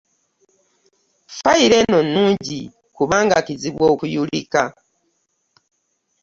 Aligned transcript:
Foyiro 1.37 1.75
eno 1.81 1.99
nnungi 2.05 2.59
kubanga 2.95 3.37
kizibu 3.45 3.81
okuyulika. 3.93 4.63